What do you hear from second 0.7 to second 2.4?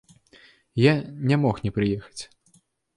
Я не мог не прыехаць.